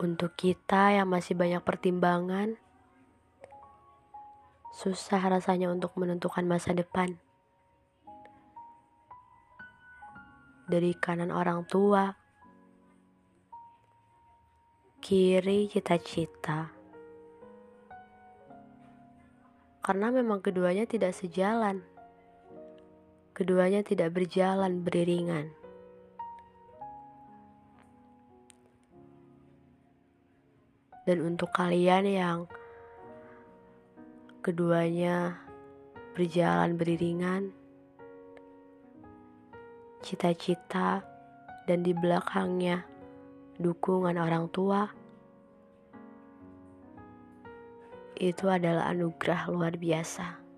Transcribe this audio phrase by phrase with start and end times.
[0.00, 2.56] Untuk kita yang masih banyak pertimbangan,
[4.72, 7.20] susah rasanya untuk menentukan masa depan.
[10.64, 12.16] Dari kanan orang tua,
[15.04, 16.72] kiri cita-cita.
[19.84, 21.84] Karena memang keduanya tidak sejalan.
[23.36, 25.59] Keduanya tidak berjalan beriringan.
[31.08, 32.38] Dan untuk kalian yang
[34.40, 35.36] keduanya
[36.16, 37.52] berjalan beriringan,
[40.04, 41.04] cita-cita,
[41.68, 42.84] dan di belakangnya
[43.60, 44.88] dukungan orang tua,
[48.20, 50.49] itu adalah anugerah luar biasa.